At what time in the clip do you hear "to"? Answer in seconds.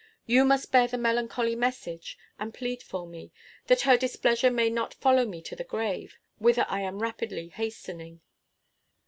5.43-5.55